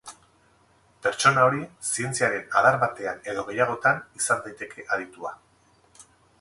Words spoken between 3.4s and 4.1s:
gehiagotan